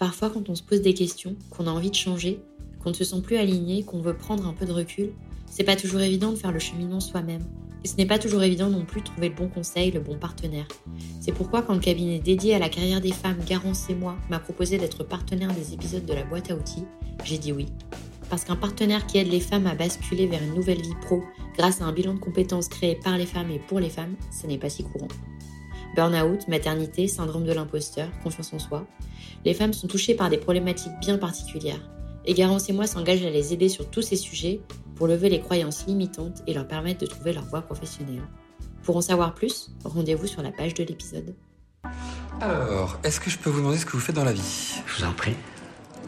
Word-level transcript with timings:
Parfois, 0.00 0.30
quand 0.30 0.48
on 0.48 0.54
se 0.54 0.62
pose 0.62 0.80
des 0.80 0.94
questions, 0.94 1.36
qu'on 1.50 1.66
a 1.66 1.70
envie 1.70 1.90
de 1.90 1.94
changer, 1.94 2.40
qu'on 2.82 2.88
ne 2.88 2.94
se 2.94 3.04
sent 3.04 3.20
plus 3.20 3.36
aligné, 3.36 3.82
qu'on 3.82 4.00
veut 4.00 4.16
prendre 4.16 4.48
un 4.48 4.54
peu 4.54 4.64
de 4.64 4.72
recul, 4.72 5.12
c'est 5.44 5.62
pas 5.62 5.76
toujours 5.76 6.00
évident 6.00 6.30
de 6.30 6.36
faire 6.36 6.52
le 6.52 6.58
cheminement 6.58 7.00
soi-même. 7.00 7.42
Et 7.84 7.88
ce 7.88 7.96
n'est 7.96 8.06
pas 8.06 8.18
toujours 8.18 8.42
évident 8.42 8.70
non 8.70 8.86
plus 8.86 9.02
de 9.02 9.06
trouver 9.06 9.28
le 9.28 9.34
bon 9.34 9.48
conseil, 9.48 9.90
le 9.90 10.00
bon 10.00 10.16
partenaire. 10.16 10.66
C'est 11.20 11.32
pourquoi 11.32 11.60
quand 11.60 11.74
le 11.74 11.80
cabinet 11.80 12.18
dédié 12.18 12.54
à 12.54 12.58
la 12.58 12.70
carrière 12.70 13.02
des 13.02 13.12
femmes, 13.12 13.40
Garance 13.46 13.90
et 13.90 13.94
moi, 13.94 14.16
m'a 14.30 14.38
proposé 14.38 14.78
d'être 14.78 15.04
partenaire 15.04 15.52
des 15.52 15.74
épisodes 15.74 16.06
de 16.06 16.14
la 16.14 16.24
boîte 16.24 16.50
à 16.50 16.54
outils, 16.54 16.84
j'ai 17.22 17.36
dit 17.36 17.52
oui. 17.52 17.66
Parce 18.30 18.44
qu'un 18.44 18.56
partenaire 18.56 19.06
qui 19.06 19.18
aide 19.18 19.30
les 19.30 19.40
femmes 19.40 19.66
à 19.66 19.74
basculer 19.74 20.26
vers 20.26 20.42
une 20.42 20.54
nouvelle 20.54 20.80
vie 20.80 20.96
pro 21.02 21.22
grâce 21.58 21.82
à 21.82 21.84
un 21.84 21.92
bilan 21.92 22.14
de 22.14 22.20
compétences 22.20 22.68
créé 22.68 22.94
par 22.94 23.18
les 23.18 23.26
femmes 23.26 23.50
et 23.50 23.58
pour 23.58 23.80
les 23.80 23.90
femmes, 23.90 24.14
ce 24.30 24.46
n'est 24.46 24.56
pas 24.56 24.70
si 24.70 24.82
courant. 24.82 25.08
Burnout, 25.94 26.48
maternité, 26.48 27.06
syndrome 27.06 27.44
de 27.44 27.52
l'imposteur, 27.52 28.08
confiance 28.22 28.54
en 28.54 28.58
soi, 28.58 28.86
les 29.44 29.54
femmes 29.54 29.72
sont 29.72 29.86
touchées 29.86 30.14
par 30.14 30.30
des 30.30 30.38
problématiques 30.38 30.92
bien 31.00 31.18
particulières. 31.18 31.80
Et 32.24 32.34
Garance 32.34 32.68
et 32.68 32.72
moi 32.72 32.86
s'engagent 32.86 33.24
à 33.24 33.30
les 33.30 33.52
aider 33.52 33.68
sur 33.68 33.88
tous 33.88 34.02
ces 34.02 34.16
sujets 34.16 34.60
pour 34.94 35.06
lever 35.06 35.30
les 35.30 35.40
croyances 35.40 35.86
limitantes 35.86 36.42
et 36.46 36.54
leur 36.54 36.68
permettre 36.68 37.00
de 37.00 37.06
trouver 37.06 37.32
leur 37.32 37.44
voie 37.44 37.62
professionnelle. 37.62 38.22
Pour 38.82 38.96
en 38.96 39.00
savoir 39.00 39.34
plus, 39.34 39.70
rendez-vous 39.84 40.26
sur 40.26 40.42
la 40.42 40.52
page 40.52 40.74
de 40.74 40.84
l'épisode. 40.84 41.34
Alors, 42.40 42.98
est-ce 43.04 43.20
que 43.20 43.30
je 43.30 43.38
peux 43.38 43.50
vous 43.50 43.60
demander 43.60 43.78
ce 43.78 43.86
que 43.86 43.92
vous 43.92 44.00
faites 44.00 44.16
dans 44.16 44.24
la 44.24 44.32
vie? 44.32 44.80
Je 44.86 45.02
vous 45.02 45.08
en 45.08 45.12
prie. 45.12 45.34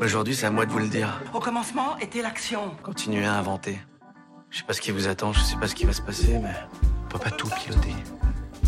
Aujourd'hui, 0.00 0.34
c'est 0.34 0.46
à 0.46 0.50
moi 0.50 0.66
de 0.66 0.70
vous 0.70 0.78
le 0.78 0.88
dire. 0.88 1.22
Au 1.34 1.40
commencement 1.40 1.98
était 1.98 2.22
l'action. 2.22 2.72
Continuez 2.82 3.24
à 3.24 3.38
inventer. 3.38 3.78
Je 4.50 4.58
sais 4.58 4.64
pas 4.64 4.72
ce 4.72 4.80
qui 4.80 4.90
vous 4.90 5.08
attend, 5.08 5.32
je 5.32 5.40
sais 5.40 5.56
pas 5.56 5.68
ce 5.68 5.74
qui 5.74 5.84
va 5.84 5.92
se 5.92 6.02
passer, 6.02 6.38
mais 6.38 6.54
on 7.04 7.08
peut 7.08 7.18
pas 7.18 7.30
tout 7.30 7.48
piloter. 7.48 7.94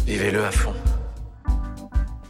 Vivez-le 0.06 0.44
à 0.44 0.50
fond. 0.50 0.74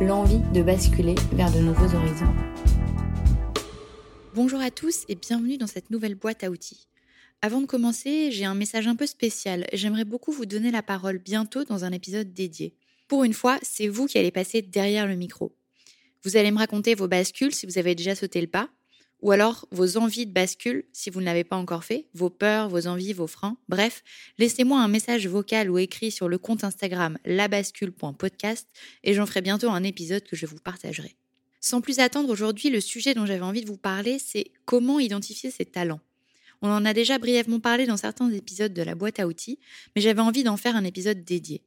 l'envie 0.00 0.40
de 0.52 0.62
basculer 0.62 1.14
vers 1.32 1.52
de 1.52 1.60
nouveaux 1.60 1.94
horizons. 1.94 2.34
Bonjour 4.34 4.60
à 4.60 4.70
tous 4.70 5.04
et 5.08 5.14
bienvenue 5.14 5.56
dans 5.56 5.68
cette 5.68 5.90
nouvelle 5.90 6.16
boîte 6.16 6.42
à 6.42 6.50
outils. 6.50 6.88
Avant 7.42 7.60
de 7.60 7.66
commencer, 7.66 8.32
j'ai 8.32 8.44
un 8.44 8.54
message 8.54 8.88
un 8.88 8.96
peu 8.96 9.06
spécial. 9.06 9.66
J'aimerais 9.72 10.04
beaucoup 10.04 10.32
vous 10.32 10.46
donner 10.46 10.70
la 10.70 10.82
parole 10.82 11.18
bientôt 11.18 11.64
dans 11.64 11.84
un 11.84 11.92
épisode 11.92 12.32
dédié. 12.32 12.74
Pour 13.06 13.22
une 13.22 13.34
fois, 13.34 13.58
c'est 13.62 13.86
vous 13.86 14.06
qui 14.06 14.18
allez 14.18 14.32
passer 14.32 14.62
derrière 14.62 15.06
le 15.06 15.14
micro. 15.14 15.54
Vous 16.24 16.36
allez 16.36 16.50
me 16.50 16.58
raconter 16.58 16.94
vos 16.94 17.06
bascules 17.06 17.54
si 17.54 17.66
vous 17.66 17.78
avez 17.78 17.94
déjà 17.94 18.14
sauté 18.14 18.40
le 18.40 18.46
pas, 18.46 18.70
ou 19.24 19.32
alors 19.32 19.66
vos 19.70 19.96
envies 19.96 20.26
de 20.26 20.32
bascule 20.32 20.84
si 20.92 21.08
vous 21.08 21.20
ne 21.20 21.24
l'avez 21.24 21.44
pas 21.44 21.56
encore 21.56 21.82
fait, 21.82 22.08
vos 22.12 22.28
peurs, 22.28 22.68
vos 22.68 22.86
envies, 22.86 23.14
vos 23.14 23.26
freins. 23.26 23.56
Bref, 23.70 24.04
laissez-moi 24.36 24.78
un 24.78 24.86
message 24.86 25.26
vocal 25.26 25.70
ou 25.70 25.78
écrit 25.78 26.10
sur 26.10 26.28
le 26.28 26.36
compte 26.36 26.62
Instagram 26.62 27.16
labascule.podcast 27.24 28.68
et 29.02 29.14
j'en 29.14 29.24
ferai 29.24 29.40
bientôt 29.40 29.70
un 29.70 29.82
épisode 29.82 30.24
que 30.24 30.36
je 30.36 30.44
vous 30.44 30.58
partagerai. 30.58 31.16
Sans 31.62 31.80
plus 31.80 32.00
attendre, 32.00 32.28
aujourd'hui, 32.28 32.68
le 32.68 32.80
sujet 32.80 33.14
dont 33.14 33.24
j'avais 33.24 33.40
envie 33.40 33.62
de 33.62 33.66
vous 33.66 33.78
parler, 33.78 34.18
c'est 34.18 34.50
comment 34.66 35.00
identifier 35.00 35.50
ses 35.50 35.64
talents. 35.64 36.00
On 36.60 36.68
en 36.68 36.84
a 36.84 36.92
déjà 36.92 37.18
brièvement 37.18 37.60
parlé 37.60 37.86
dans 37.86 37.96
certains 37.96 38.30
épisodes 38.30 38.74
de 38.74 38.82
la 38.82 38.94
boîte 38.94 39.20
à 39.20 39.26
outils, 39.26 39.58
mais 39.96 40.02
j'avais 40.02 40.20
envie 40.20 40.44
d'en 40.44 40.58
faire 40.58 40.76
un 40.76 40.84
épisode 40.84 41.24
dédié. 41.24 41.62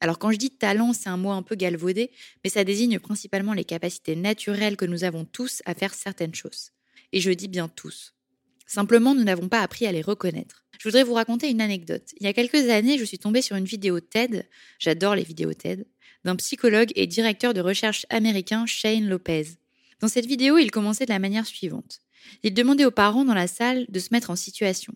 Alors 0.00 0.18
quand 0.18 0.32
je 0.32 0.36
dis 0.36 0.50
talent, 0.50 0.92
c'est 0.92 1.08
un 1.08 1.16
mot 1.16 1.30
un 1.30 1.42
peu 1.42 1.54
galvaudé, 1.54 2.10
mais 2.42 2.50
ça 2.50 2.64
désigne 2.64 2.98
principalement 2.98 3.52
les 3.52 3.64
capacités 3.64 4.16
naturelles 4.16 4.76
que 4.76 4.84
nous 4.84 5.04
avons 5.04 5.24
tous 5.24 5.62
à 5.64 5.74
faire 5.74 5.94
certaines 5.94 6.34
choses. 6.34 6.72
Et 7.12 7.20
je 7.20 7.30
dis 7.30 7.48
bien 7.48 7.68
tous. 7.68 8.14
Simplement, 8.66 9.14
nous 9.14 9.24
n'avons 9.24 9.48
pas 9.48 9.62
appris 9.62 9.86
à 9.86 9.92
les 9.92 10.02
reconnaître. 10.02 10.64
Je 10.78 10.88
voudrais 10.88 11.02
vous 11.02 11.14
raconter 11.14 11.48
une 11.48 11.60
anecdote. 11.60 12.12
Il 12.20 12.24
y 12.24 12.28
a 12.28 12.32
quelques 12.32 12.68
années, 12.68 12.98
je 12.98 13.04
suis 13.04 13.18
tombée 13.18 13.42
sur 13.42 13.56
une 13.56 13.64
vidéo 13.64 13.98
TED, 14.00 14.46
j'adore 14.78 15.14
les 15.14 15.24
vidéos 15.24 15.54
TED, 15.54 15.86
d'un 16.24 16.36
psychologue 16.36 16.92
et 16.94 17.06
directeur 17.06 17.54
de 17.54 17.60
recherche 17.60 18.06
américain 18.10 18.66
Shane 18.66 19.08
Lopez. 19.08 19.46
Dans 20.00 20.08
cette 20.08 20.26
vidéo, 20.26 20.58
il 20.58 20.70
commençait 20.70 21.06
de 21.06 21.10
la 21.10 21.18
manière 21.18 21.46
suivante. 21.46 22.00
Il 22.42 22.54
demandait 22.54 22.84
aux 22.84 22.90
parents 22.90 23.24
dans 23.24 23.34
la 23.34 23.48
salle 23.48 23.86
de 23.88 23.98
se 23.98 24.08
mettre 24.12 24.30
en 24.30 24.36
situation. 24.36 24.94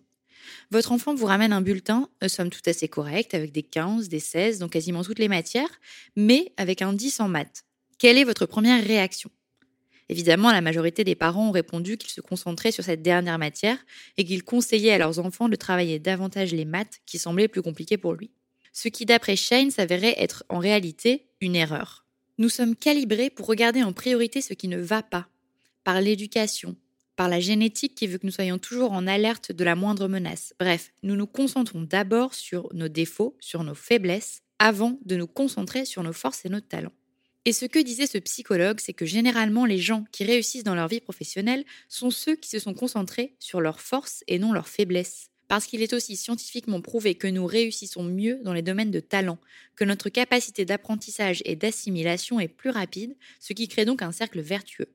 Votre 0.71 0.93
enfant 0.93 1.15
vous 1.15 1.27
ramène 1.27 1.53
un 1.53 1.61
bulletin, 1.61 2.09
euh, 2.23 2.29
somme 2.29 2.51
tout 2.51 2.61
assez 2.67 2.89
correct, 2.89 3.35
avec 3.35 3.53
des 3.53 3.63
15, 3.63 4.09
des 4.09 4.21
16, 4.21 4.59
donc 4.59 4.73
quasiment 4.73 5.03
toutes 5.03 5.19
les 5.19 5.29
matières, 5.29 5.81
mais 6.17 6.53
avec 6.57 6.83
un 6.83 6.93
10 6.93 7.21
en 7.21 7.29
maths. 7.29 7.65
Quelle 7.99 8.19
est 8.19 8.25
votre 8.25 8.47
première 8.47 8.85
réaction? 8.85 9.31
Évidemment, 10.13 10.53
la 10.53 10.61
majorité 10.61 11.05
des 11.05 11.15
parents 11.15 11.49
ont 11.49 11.53
répondu 11.53 11.97
qu'ils 11.97 12.11
se 12.11 12.21
concentraient 12.21 12.71
sur 12.71 12.85
cette 12.85 13.01
dernière 13.03 13.39
matière 13.39 13.79
et 14.19 14.25
qu'ils 14.25 14.45
conseillaient 14.45 14.93
à 14.93 14.99
leurs 14.99 15.19
enfants 15.19 15.49
de 15.49 15.57
travailler 15.57 15.99
davantage 15.99 16.53
les 16.53 16.67
maths 16.67 17.01
qui 17.07 17.19
semblaient 17.19 17.49
plus 17.49 17.63
compliquées 17.63 17.97
pour 17.97 18.13
lui 18.13 18.31
ce 18.73 18.89
qui 18.89 19.07
d'après 19.07 19.37
Shane 19.37 19.71
s'avérait 19.71 20.15
être 20.19 20.45
en 20.49 20.59
réalité 20.59 21.27
une 21.41 21.57
erreur. 21.57 22.07
Nous 22.39 22.49
sommes 22.49 22.75
calibrés 22.75 23.31
pour 23.31 23.47
regarder 23.47 23.83
en 23.83 23.93
priorité 23.93 24.41
ce 24.41 24.55
qui 24.55 24.69
ne 24.69 24.79
va 24.79 25.03
pas, 25.03 25.29
par 25.85 26.01
l'éducation, 26.01 26.77
par 27.15 27.29
la 27.29 27.41
génétique 27.41 27.95
qui 27.95 28.07
veut 28.07 28.19
que 28.19 28.27
nous 28.27 28.33
soyons 28.33 28.59
toujours 28.59 28.93
en 28.93 29.07
alerte 29.07 29.53
de 29.53 29.65
la 29.65 29.77
moindre 29.77 30.09
menace. 30.09 30.55
Bref, 30.59 30.93
nous 31.03 31.15
nous 31.15 31.27
concentrons 31.27 31.83
d'abord 31.83 32.35
sur 32.35 32.69
nos 32.73 32.89
défauts, 32.89 33.37
sur 33.41 33.63
nos 33.63 33.75
faiblesses, 33.75 34.43
avant 34.59 34.99
de 35.05 35.17
nous 35.17 35.27
concentrer 35.27 35.85
sur 35.85 36.03
nos 36.03 36.13
forces 36.13 36.47
et 36.47 36.49
nos 36.49 36.61
talents. 36.61 36.93
Et 37.45 37.53
ce 37.53 37.67
que 37.67 37.81
disait 37.81 38.07
ce 38.07 38.19
psychologue, 38.19 38.79
c'est 38.81 38.93
que 38.93 39.05
généralement 39.05 39.65
les 39.65 39.79
gens 39.79 40.05
qui 40.13 40.25
réussissent 40.25 40.65
dans 40.65 40.77
leur 40.77 40.89
vie 40.89 41.01
professionnelle 41.01 41.65
sont 41.89 42.11
ceux 42.11 42.37
qui 42.37 42.49
se 42.49 42.61
sont 42.61 42.75
concentrés 42.75 43.35
sur 43.41 43.61
leurs 43.61 43.81
forces 43.81 44.23
et 44.29 44.39
non 44.39 44.53
leurs 44.53 44.69
faiblesses 44.69 45.33
parce 45.53 45.67
qu'il 45.67 45.83
est 45.83 45.93
aussi 45.93 46.17
scientifiquement 46.17 46.81
prouvé 46.81 47.15
que 47.15 47.27
nous 47.27 47.45
réussissons 47.45 48.05
mieux 48.05 48.41
dans 48.43 48.55
les 48.55 48.63
domaines 48.63 48.91
de 48.91 49.01
talent, 49.01 49.37
que 49.77 49.85
notre 49.85 50.09
capacité 50.09 50.65
d'apprentissage 50.65 51.43
et 51.45 51.57
d'assimilation 51.57 52.41
est 52.41 52.49
plus 52.49 52.71
rapide, 52.71 53.15
ce 53.39 53.53
qui 53.53 53.69
crée 53.69 53.85
donc 53.85 54.01
un 54.01 54.13
cercle 54.13 54.41
vertueux. 54.41 54.89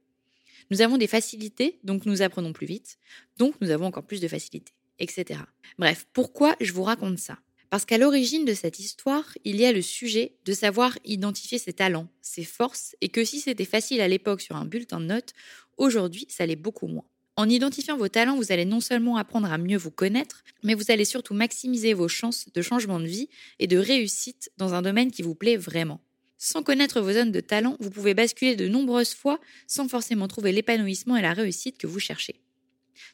Nous 0.71 0.81
avons 0.81 0.97
des 0.97 1.05
facilités, 1.05 1.77
donc 1.83 2.07
nous 2.07 2.23
apprenons 2.23 2.53
plus 2.53 2.65
vite, 2.65 2.97
donc 3.37 3.53
nous 3.61 3.69
avons 3.69 3.85
encore 3.85 4.07
plus 4.07 4.19
de 4.19 4.27
facilités, 4.27 4.73
etc. 4.97 5.41
Bref, 5.77 6.07
pourquoi 6.11 6.55
je 6.59 6.73
vous 6.73 6.81
raconte 6.81 7.19
ça? 7.19 7.37
Parce 7.69 7.85
qu'à 7.85 7.97
l'origine 7.97 8.45
de 8.45 8.53
cette 8.53 8.79
histoire, 8.79 9.25
il 9.43 9.57
y 9.57 9.65
a 9.65 9.73
le 9.73 9.81
sujet 9.81 10.33
de 10.45 10.53
savoir 10.53 10.97
identifier 11.03 11.57
ses 11.57 11.73
talents, 11.73 12.07
ses 12.21 12.45
forces, 12.45 12.95
et 13.01 13.09
que 13.09 13.25
si 13.25 13.41
c'était 13.41 13.65
facile 13.65 13.99
à 13.99 14.07
l'époque 14.07 14.41
sur 14.41 14.55
un 14.55 14.65
bulletin 14.65 15.01
de 15.01 15.05
notes, 15.05 15.33
aujourd'hui 15.77 16.27
ça 16.29 16.45
l'est 16.45 16.55
beaucoup 16.55 16.87
moins. 16.87 17.05
En 17.35 17.49
identifiant 17.49 17.97
vos 17.97 18.07
talents, 18.07 18.35
vous 18.35 18.51
allez 18.51 18.65
non 18.65 18.79
seulement 18.79 19.17
apprendre 19.17 19.51
à 19.51 19.57
mieux 19.57 19.77
vous 19.77 19.91
connaître, 19.91 20.43
mais 20.63 20.73
vous 20.73 20.89
allez 20.89 21.05
surtout 21.05 21.35
maximiser 21.35 21.93
vos 21.93 22.07
chances 22.07 22.47
de 22.51 22.61
changement 22.61 22.99
de 22.99 23.05
vie 23.05 23.29
et 23.59 23.67
de 23.67 23.77
réussite 23.77 24.49
dans 24.57 24.73
un 24.73 24.81
domaine 24.81 25.11
qui 25.11 25.21
vous 25.21 25.35
plaît 25.35 25.57
vraiment. 25.57 25.99
Sans 26.39 26.63
connaître 26.63 27.01
vos 27.01 27.13
zones 27.13 27.31
de 27.31 27.39
talent, 27.39 27.77
vous 27.79 27.91
pouvez 27.91 28.13
basculer 28.13 28.55
de 28.55 28.67
nombreuses 28.67 29.13
fois 29.13 29.39
sans 29.67 29.87
forcément 29.87 30.27
trouver 30.27 30.51
l'épanouissement 30.51 31.17
et 31.17 31.21
la 31.21 31.33
réussite 31.33 31.77
que 31.77 31.87
vous 31.87 31.99
cherchez. 31.99 32.41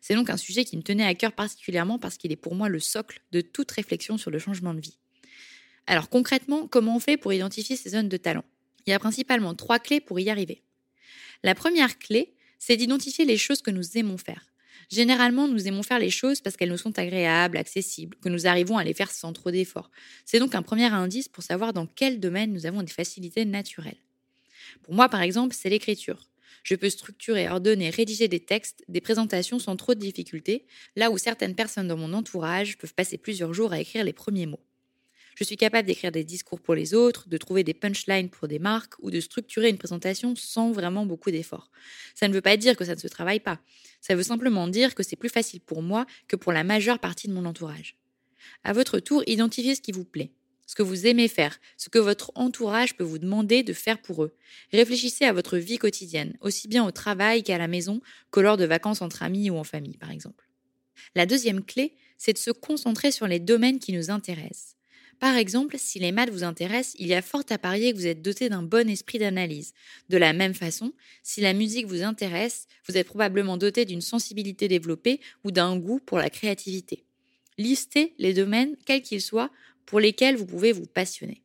C'est 0.02 0.16
donc 0.16 0.30
un 0.30 0.38
sujet 0.38 0.66
qui 0.66 0.78
me 0.78 0.82
tenait 0.82 1.06
à 1.06 1.16
cœur 1.16 1.32
particulièrement 1.32 2.00
parce 2.00 2.18
qu'il 2.18 2.32
est 2.32 2.38
pour 2.38 2.56
moi 2.56 2.70
le 2.70 2.80
socle 2.80 3.22
de 3.32 3.42
toute 3.42 3.72
réflexion 3.72 4.18
sur 4.18 4.32
le 4.32 4.40
changement 4.40 4.74
de 4.74 4.82
vie. 4.82 4.98
Alors 5.88 6.10
concrètement, 6.10 6.68
comment 6.68 6.96
on 6.96 7.00
fait 7.00 7.18
pour 7.18 7.34
identifier 7.34 7.76
ces 7.76 7.90
zones 7.90 8.10
de 8.10 8.18
talent? 8.18 8.46
Il 8.86 8.92
y 8.92 8.94
a 8.94 9.00
principalement 9.00 9.54
trois 9.56 9.80
clés 9.80 10.00
pour 10.00 10.20
y 10.20 10.30
arriver. 10.30 10.62
La 11.44 11.56
première 11.56 12.00
clé, 12.00 12.34
c'est 12.60 12.78
d'identifier 12.78 13.26
les 13.26 13.38
choses 13.38 13.62
que 13.62 13.72
nous 13.72 13.98
aimons 13.98 14.18
faire. 14.18 14.54
Généralement, 14.90 15.48
nous 15.48 15.68
aimons 15.68 15.84
faire 15.84 16.00
les 16.00 16.10
choses 16.10 16.42
parce 16.42 16.56
qu'elles 16.56 16.70
nous 16.70 16.78
sont 16.78 16.98
agréables, 17.00 17.58
accessibles, 17.58 18.16
que 18.22 18.30
nous 18.30 18.48
arrivons 18.48 18.78
à 18.78 18.84
les 18.84 18.94
faire 18.94 19.12
sans 19.12 19.34
trop 19.34 19.52
d'efforts. 19.52 19.90
C'est 20.26 20.40
donc 20.40 20.56
un 20.56 20.62
premier 20.62 20.86
indice 20.86 21.28
pour 21.28 21.44
savoir 21.44 21.74
dans 21.74 21.88
quel 21.88 22.20
domaine 22.20 22.54
nous 22.54 22.66
avons 22.66 22.84
des 22.84 22.92
facilités 22.92 23.46
naturelles. 23.46 23.98
Pour 24.84 24.94
moi, 24.94 25.10
par 25.10 25.22
exemple, 25.22 25.56
c'est 25.58 25.70
l'écriture. 25.70 26.30
Je 26.64 26.76
peux 26.76 26.90
structurer, 26.90 27.50
ordonner, 27.50 27.90
rédiger 27.90 28.28
des 28.28 28.40
textes, 28.40 28.84
des 28.88 29.02
présentations 29.02 29.60
sans 29.60 29.76
trop 29.76 29.94
de 29.94 30.00
difficultés, 30.00 30.66
là 30.96 31.12
où 31.12 31.18
certaines 31.18 31.56
personnes 31.56 31.88
dans 31.88 31.98
mon 31.98 32.14
entourage 32.14 32.78
peuvent 32.78 32.94
passer 32.94 33.18
plusieurs 33.18 33.54
jours 33.54 33.74
à 33.74 33.80
écrire 33.80 34.06
les 34.06 34.14
premiers 34.14 34.46
mots. 34.46 34.62
Je 35.36 35.44
suis 35.44 35.58
capable 35.58 35.88
d'écrire 35.88 36.12
des 36.12 36.24
discours 36.24 36.60
pour 36.60 36.76
les 36.76 36.94
autres, 36.94 37.28
de 37.28 37.38
trouver 37.38 37.64
des 37.64 37.74
punchlines 37.74 38.30
pour 38.30 38.48
des 38.48 38.60
marques 38.60 38.94
ou 39.00 39.10
de 39.10 39.20
structurer 39.20 39.70
une 39.70 39.78
présentation 39.78 40.36
sans 40.36 40.72
vraiment 40.72 41.06
beaucoup 41.06 41.32
d'efforts. 41.32 41.72
Ça 42.14 42.28
ne 42.28 42.34
veut 42.34 42.42
pas 42.42 42.56
dire 42.56 42.76
que 42.76 42.86
ça 42.86 42.96
ne 42.96 43.00
se 43.00 43.08
travaille 43.08 43.40
pas. 43.40 43.60
Ça 44.00 44.16
veut 44.16 44.24
simplement 44.24 44.68
dire 44.68 44.94
que 44.94 45.04
c'est 45.04 45.16
plus 45.16 45.30
facile 45.30 45.60
pour 45.60 45.82
moi 45.82 46.06
que 46.28 46.36
pour 46.36 46.54
la 46.54 46.64
majeure 46.64 47.00
partie 47.00 47.28
de 47.28 47.34
mon 47.34 47.46
entourage. 47.46 47.98
À 48.64 48.74
votre 48.74 49.00
tour, 49.00 49.24
identifiez 49.26 49.76
ce 49.76 49.82
qui 49.82 49.92
vous 49.92 50.06
plaît. 50.06 50.32
Ce 50.74 50.76
que 50.76 50.82
vous 50.82 51.06
aimez 51.06 51.28
faire, 51.28 51.60
ce 51.78 51.90
que 51.90 52.00
votre 52.00 52.32
entourage 52.34 52.96
peut 52.96 53.04
vous 53.04 53.20
demander 53.20 53.62
de 53.62 53.74
faire 53.74 54.02
pour 54.02 54.24
eux. 54.24 54.36
Réfléchissez 54.72 55.24
à 55.24 55.32
votre 55.32 55.60
vie 55.60 55.78
quotidienne, 55.78 56.36
aussi 56.42 56.68
bien 56.68 56.84
au 56.84 56.90
travail 56.90 57.44
qu'à 57.44 57.60
la 57.60 57.68
maison, 57.68 58.02
que 58.32 58.40
lors 58.40 58.58
de 58.58 58.66
vacances 58.66 59.04
entre 59.04 59.22
amis 59.22 59.52
ou 59.52 59.58
en 59.58 59.64
famille, 59.64 59.98
par 59.98 60.10
exemple. 60.10 60.50
La 61.14 61.28
deuxième 61.28 61.64
clé, 61.64 61.96
c'est 62.18 62.34
de 62.34 62.40
se 62.40 62.50
concentrer 62.50 63.12
sur 63.12 63.28
les 63.28 63.40
domaines 63.40 63.78
qui 63.78 63.94
nous 63.94 64.10
intéressent. 64.10 64.76
Par 65.20 65.36
exemple, 65.36 65.76
si 65.78 66.00
les 66.00 66.12
maths 66.12 66.32
vous 66.32 66.44
intéressent, 66.44 66.96
il 66.98 67.06
y 67.06 67.14
a 67.14 67.22
fort 67.22 67.44
à 67.52 67.60
parier 67.60 67.94
que 67.94 67.98
vous 68.00 68.08
êtes 68.08 68.24
doté 68.24 68.50
d'un 68.50 68.64
bon 68.64 68.90
esprit 68.90 69.20
d'analyse. 69.20 69.76
De 70.10 70.18
la 70.18 70.34
même 70.34 70.56
façon, 70.56 70.92
si 71.22 71.40
la 71.40 71.54
musique 71.54 71.86
vous 71.86 72.02
intéresse, 72.02 72.66
vous 72.88 72.98
êtes 72.98 73.06
probablement 73.06 73.58
doté 73.58 73.86
d'une 73.86 74.02
sensibilité 74.02 74.68
développée 74.68 75.22
ou 75.44 75.52
d'un 75.52 75.78
goût 75.78 76.00
pour 76.00 76.18
la 76.18 76.32
créativité. 76.32 77.06
Listez 77.60 78.16
les 78.18 78.34
domaines, 78.34 78.76
quels 78.88 79.04
qu'ils 79.04 79.22
soient, 79.22 79.52
pour 79.86 80.00
lesquels 80.00 80.36
vous 80.36 80.46
pouvez 80.46 80.72
vous 80.72 80.86
passionner. 80.86 81.44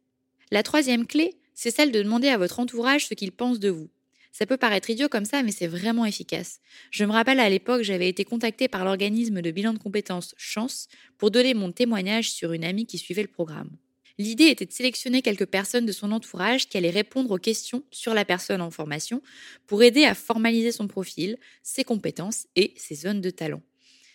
La 0.50 0.62
troisième 0.62 1.06
clé, 1.06 1.34
c'est 1.54 1.74
celle 1.74 1.92
de 1.92 2.02
demander 2.02 2.28
à 2.28 2.38
votre 2.38 2.60
entourage 2.60 3.06
ce 3.06 3.14
qu'il 3.14 3.32
pense 3.32 3.58
de 3.58 3.68
vous. 3.68 3.90
Ça 4.32 4.46
peut 4.46 4.56
paraître 4.56 4.90
idiot 4.90 5.08
comme 5.08 5.24
ça, 5.24 5.42
mais 5.42 5.50
c'est 5.50 5.66
vraiment 5.66 6.04
efficace. 6.04 6.60
Je 6.90 7.04
me 7.04 7.12
rappelle 7.12 7.40
à 7.40 7.50
l'époque, 7.50 7.82
j'avais 7.82 8.08
été 8.08 8.24
contactée 8.24 8.68
par 8.68 8.84
l'organisme 8.84 9.42
de 9.42 9.50
bilan 9.50 9.72
de 9.72 9.78
compétences 9.78 10.34
Chance 10.36 10.86
pour 11.16 11.30
donner 11.30 11.54
mon 11.54 11.72
témoignage 11.72 12.30
sur 12.30 12.52
une 12.52 12.64
amie 12.64 12.86
qui 12.86 12.98
suivait 12.98 13.22
le 13.22 13.28
programme. 13.28 13.70
L'idée 14.18 14.46
était 14.46 14.66
de 14.66 14.72
sélectionner 14.72 15.22
quelques 15.22 15.46
personnes 15.46 15.86
de 15.86 15.92
son 15.92 16.10
entourage 16.10 16.68
qui 16.68 16.76
allaient 16.76 16.90
répondre 16.90 17.30
aux 17.30 17.38
questions 17.38 17.84
sur 17.90 18.14
la 18.14 18.24
personne 18.24 18.60
en 18.60 18.70
formation 18.70 19.22
pour 19.66 19.82
aider 19.82 20.04
à 20.04 20.14
formaliser 20.14 20.72
son 20.72 20.88
profil, 20.88 21.36
ses 21.62 21.84
compétences 21.84 22.46
et 22.56 22.74
ses 22.76 22.96
zones 22.96 23.20
de 23.20 23.30
talent. 23.30 23.62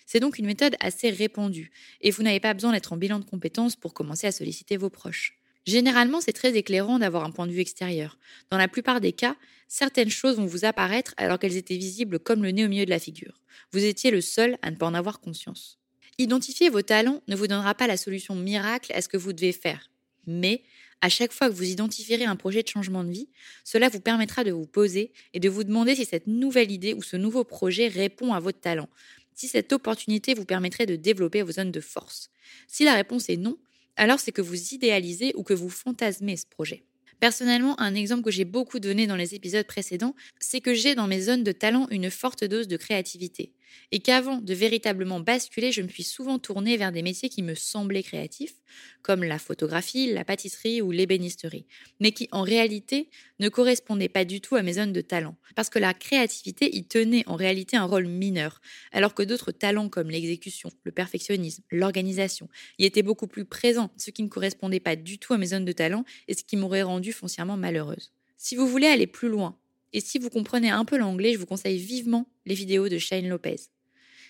C'est 0.06 0.20
donc 0.20 0.38
une 0.38 0.46
méthode 0.46 0.76
assez 0.80 1.10
répandue 1.10 1.72
et 2.02 2.12
vous 2.12 2.24
n'avez 2.24 2.40
pas 2.40 2.54
besoin 2.54 2.72
d'être 2.72 2.94
en 2.94 2.98
bilan 2.98 3.20
de 3.20 3.26
compétences 3.26 3.76
pour 3.76 3.94
commencer 3.94 4.28
à 4.28 4.32
solliciter 4.32 4.78
vos 4.78 4.90
proches. 4.90 5.40
Généralement, 5.66 6.20
c'est 6.20 6.34
très 6.34 6.56
éclairant 6.56 7.00
d'avoir 7.00 7.24
un 7.24 7.32
point 7.32 7.48
de 7.48 7.52
vue 7.52 7.62
extérieur. 7.62 8.18
Dans 8.50 8.58
la 8.58 8.68
plupart 8.68 9.00
des 9.00 9.14
cas, 9.14 9.38
certaines 9.68 10.10
choses 10.10 10.36
vont 10.36 10.46
vous 10.46 10.66
apparaître 10.66 11.14
alors 11.18 11.40
qu'elles 11.40 11.56
étaient 11.56 11.78
visibles 11.78 12.20
comme 12.20 12.44
le 12.44 12.52
nez 12.52 12.66
au 12.66 12.70
milieu 12.70 12.86
de 12.86 12.90
la 12.90 13.00
figure. 13.00 13.40
Vous 13.72 13.84
étiez 13.84 14.12
le 14.12 14.22
seul 14.22 14.58
à 14.62 14.72
ne 14.72 14.76
pas 14.76 14.86
en 14.86 14.94
avoir 14.94 15.22
conscience. 15.22 15.80
Identifier 16.18 16.70
vos 16.70 16.82
talents 16.82 17.22
ne 17.28 17.36
vous 17.36 17.48
donnera 17.48 17.74
pas 17.74 17.88
la 17.88 17.98
solution 17.98 18.36
miracle 18.36 18.92
à 18.94 19.02
ce 19.02 19.08
que 19.08 19.18
vous 19.18 19.34
devez 19.34 19.52
faire. 19.52 19.90
Mais, 20.28 20.64
à 21.02 21.10
chaque 21.10 21.34
fois 21.34 21.50
que 21.50 21.54
vous 21.54 21.70
identifierez 21.70 22.24
un 22.26 22.36
projet 22.36 22.62
de 22.62 22.68
changement 22.68 23.04
de 23.04 23.12
vie, 23.12 23.30
cela 23.64 23.90
vous 23.90 24.00
permettra 24.00 24.44
de 24.44 24.52
vous 24.52 24.68
poser 24.68 25.12
et 25.34 25.40
de 25.40 25.50
vous 25.50 25.64
demander 25.64 25.96
si 25.96 26.06
cette 26.06 26.28
nouvelle 26.28 26.72
idée 26.72 26.94
ou 26.94 27.02
ce 27.02 27.18
nouveau 27.18 27.44
projet 27.44 27.88
répond 27.88 28.34
à 28.34 28.40
votre 28.40 28.60
talent, 28.60 28.90
si 29.36 29.48
cette 29.48 29.74
opportunité 29.74 30.34
vous 30.34 30.46
permettrait 30.46 30.86
de 30.86 30.96
développer 30.96 31.42
vos 31.42 31.54
zones 31.54 31.72
de 31.72 31.80
force. 31.80 32.30
Si 32.68 32.84
la 32.84 32.94
réponse 32.94 33.30
est 33.30 33.38
non, 33.38 33.58
alors 33.96 34.20
c'est 34.20 34.32
que 34.32 34.42
vous 34.42 34.74
idéalisez 34.74 35.34
ou 35.36 35.44
que 35.44 35.54
vous 35.54 35.70
fantasmez 35.70 36.38
ce 36.38 36.46
projet. 36.48 36.84
Personnellement, 37.20 37.80
un 37.80 37.96
exemple 37.96 38.24
que 38.24 38.32
j'ai 38.32 38.44
beaucoup 38.44 38.80
donné 38.80 39.08
dans 39.08 39.16
les 39.16 39.34
épisodes 39.36 39.66
précédents, 39.66 40.16
c'est 40.40 40.60
que 40.60 40.74
j'ai 40.74 40.96
dans 40.96 41.08
mes 41.08 41.22
zones 41.22 41.44
de 41.44 41.52
talent 41.52 41.88
une 41.90 42.10
forte 42.10 42.44
dose 42.44 42.68
de 42.68 42.76
créativité 42.76 43.54
et 43.92 44.00
qu'avant 44.00 44.38
de 44.38 44.54
véritablement 44.54 45.20
basculer, 45.20 45.72
je 45.72 45.82
me 45.82 45.88
suis 45.88 46.04
souvent 46.04 46.40
tournée 46.40 46.78
vers 46.78 46.92
des 46.92 47.02
métiers 47.02 47.30
qui 47.30 47.44
me 47.44 47.56
semblaient 47.56 48.04
créatifs, 48.04 48.56
comme 49.02 49.24
la 49.24 49.40
photographie, 49.40 50.12
la 50.12 50.26
pâtisserie 50.26 50.82
ou 50.82 50.92
l'ébénisterie, 50.92 51.66
mais 52.00 52.12
qui 52.12 52.28
en 52.32 52.42
réalité 52.42 53.10
ne 53.40 53.50
correspondaient 53.50 54.10
pas 54.10 54.26
du 54.26 54.42
tout 54.42 54.56
à 54.56 54.64
mes 54.64 54.74
zones 54.74 54.94
de 54.94 55.02
talent, 55.02 55.36
parce 55.56 55.70
que 55.70 55.80
la 55.80 55.94
créativité 55.94 56.76
y 56.76 56.86
tenait 56.86 57.24
en 57.28 57.36
réalité 57.36 57.78
un 57.78 57.86
rôle 57.86 58.08
mineur, 58.08 58.62
alors 58.92 59.14
que 59.14 59.24
d'autres 59.24 59.52
talents 59.52 59.90
comme 59.90 60.10
l'exécution, 60.10 60.70
le 60.84 60.92
perfectionnisme, 60.92 61.64
l'organisation 61.72 62.50
y 62.80 62.86
étaient 62.86 63.04
beaucoup 63.04 63.28
plus 63.28 63.46
présents, 63.46 63.92
ce 63.98 64.12
qui 64.12 64.24
ne 64.24 64.30
correspondait 64.30 64.80
pas 64.80 64.96
du 64.96 65.20
tout 65.20 65.34
à 65.34 65.38
mes 65.38 65.48
zones 65.48 65.66
de 65.66 65.72
talent 65.72 66.06
et 66.28 66.34
ce 66.34 66.44
qui 66.44 66.58
m'aurait 66.58 66.84
rendue 66.84 67.14
foncièrement 67.14 67.58
malheureuse. 67.58 68.12
Si 68.38 68.56
vous 68.56 68.68
voulez 68.68 68.88
aller 68.88 69.08
plus 69.08 69.30
loin, 69.30 69.58
et 69.94 70.02
si 70.02 70.20
vous 70.20 70.30
comprenez 70.30 70.70
un 70.70 70.86
peu 70.86 70.98
l'anglais, 70.98 71.34
je 71.34 71.38
vous 71.38 71.46
conseille 71.46 71.78
vivement 71.78 72.28
les 72.46 72.56
vidéos 72.56 72.90
de 72.90 72.98
Shane 72.98 73.30
Lopez. 73.30 73.58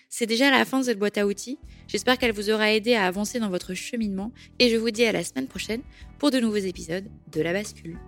C'est 0.08 0.26
déjà 0.26 0.50
la 0.50 0.64
fin 0.64 0.78
de 0.78 0.84
cette 0.84 0.98
boîte 0.98 1.18
à 1.18 1.26
outils. 1.26 1.58
J'espère 1.88 2.18
qu'elle 2.18 2.32
vous 2.32 2.50
aura 2.50 2.72
aidé 2.72 2.94
à 2.94 3.06
avancer 3.06 3.40
dans 3.40 3.50
votre 3.50 3.74
cheminement 3.74 4.32
et 4.58 4.68
je 4.68 4.76
vous 4.76 4.90
dis 4.90 5.04
à 5.04 5.12
la 5.12 5.24
semaine 5.24 5.48
prochaine 5.48 5.82
pour 6.18 6.30
de 6.30 6.38
nouveaux 6.38 6.56
épisodes 6.56 7.10
de 7.32 7.40
La 7.40 7.52
Bascule. 7.52 7.98